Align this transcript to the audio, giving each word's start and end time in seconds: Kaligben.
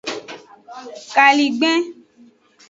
Kaligben. 1.13 1.79